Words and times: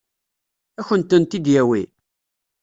Ad 0.79 0.83
kent-tent-id-yawi? 0.87 1.81